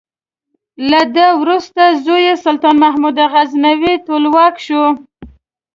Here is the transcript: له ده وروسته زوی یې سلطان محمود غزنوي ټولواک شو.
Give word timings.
له 0.91 1.01
ده 1.15 1.27
وروسته 1.41 1.83
زوی 2.05 2.21
یې 2.27 2.35
سلطان 2.45 2.75
محمود 2.83 3.17
غزنوي 3.31 3.93
ټولواک 4.05 4.55
شو. 4.65 4.83